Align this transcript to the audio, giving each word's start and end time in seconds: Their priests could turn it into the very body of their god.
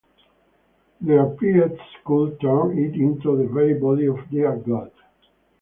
Their 1.01 1.27
priests 1.27 1.79
could 2.05 2.39
turn 2.41 2.75
it 2.75 2.95
into 2.95 3.37
the 3.37 3.45
very 3.53 3.75
body 3.75 4.07
of 4.07 4.17
their 4.31 4.55
god. 4.55 4.91